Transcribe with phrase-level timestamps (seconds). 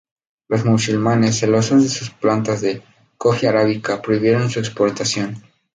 [0.47, 2.81] Los musulmanes, celosos de sus plantas de
[3.19, 5.43] "Coffea arábica", prohibieron su exportación.